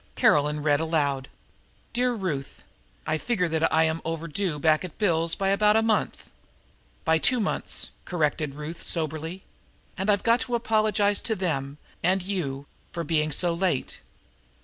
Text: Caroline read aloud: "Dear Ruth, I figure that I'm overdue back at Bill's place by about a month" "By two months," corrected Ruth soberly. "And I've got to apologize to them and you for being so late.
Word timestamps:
Caroline 0.15 0.61
read 0.61 0.79
aloud: 0.79 1.27
"Dear 1.93 2.15
Ruth, 2.15 2.63
I 3.05 3.19
figure 3.19 3.47
that 3.49 3.71
I'm 3.71 4.01
overdue 4.03 4.57
back 4.57 4.83
at 4.83 4.97
Bill's 4.97 5.35
place 5.35 5.41
by 5.41 5.49
about 5.49 5.75
a 5.77 5.83
month" 5.83 6.31
"By 7.05 7.19
two 7.19 7.39
months," 7.39 7.91
corrected 8.05 8.55
Ruth 8.55 8.81
soberly. 8.83 9.43
"And 9.95 10.09
I've 10.09 10.23
got 10.23 10.39
to 10.39 10.55
apologize 10.55 11.21
to 11.21 11.35
them 11.35 11.77
and 12.01 12.23
you 12.23 12.65
for 12.91 13.03
being 13.03 13.31
so 13.31 13.53
late. 13.53 13.99